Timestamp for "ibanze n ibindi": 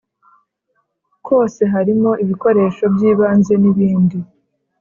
3.11-4.17